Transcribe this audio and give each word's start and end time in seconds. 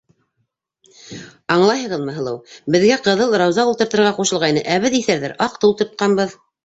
—Аңлайһығыҙмы, 1.55 2.15
һылыу, 2.15 2.39
беҙгә 2.77 2.97
ҡыҙыл 3.09 3.35
рауза 3.43 3.67
ултыртырға 3.73 4.15
ҡушылғайны, 4.21 4.65
ә 4.77 4.79
беҙ, 4.87 4.97
иҫәрҙәр, 5.01 5.37
аҡты 5.47 5.71
ултыртҡанбыҙ. 5.71 6.35